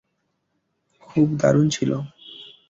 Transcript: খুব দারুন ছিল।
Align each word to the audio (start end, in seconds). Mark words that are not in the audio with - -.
খুব 1.01 1.27
দারুন 1.37 1.65
ছিল। 1.69 1.91